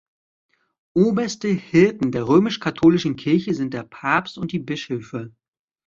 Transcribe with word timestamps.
Oberste 0.95 1.49
Hirten 1.49 2.11
der 2.11 2.27
römisch-katholischen 2.27 3.17
Kirche 3.17 3.53
sind 3.53 3.75
der 3.75 3.83
Papst 3.83 4.39
und 4.39 4.51
die 4.51 4.57
Bischöfe. 4.57 5.31